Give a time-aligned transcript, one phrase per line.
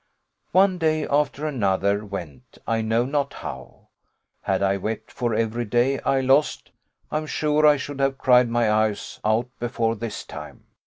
[0.51, 3.89] One day after another went I know not how.
[4.41, 6.71] Had I wept for every day I lost,
[7.11, 10.63] I'm sure I should have cried my eyes out before this time.